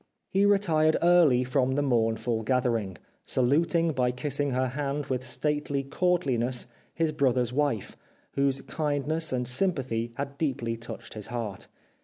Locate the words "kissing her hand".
4.09-5.05